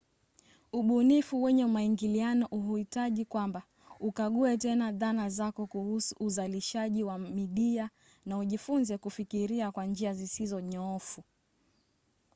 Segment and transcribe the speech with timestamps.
[0.73, 3.63] ubunifu wenye maingiliano huhitaji kwamba
[3.99, 7.89] ukague tena dhana zako kuhusu uzalishaji wa midia
[8.25, 11.23] na ujifunze kufikiria kwa njia zisizo nyoofu